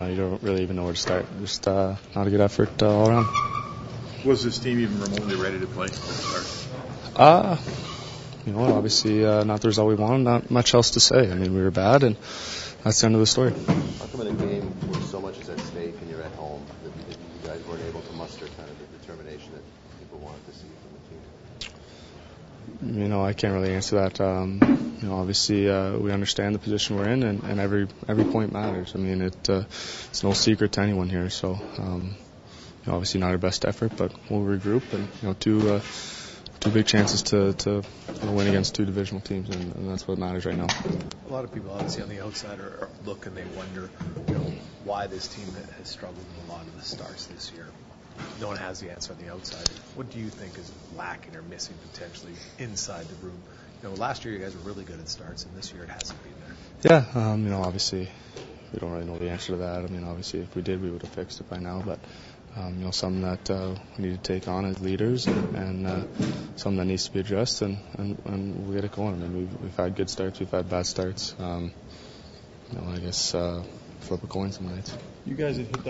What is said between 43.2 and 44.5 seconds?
and they wonder, you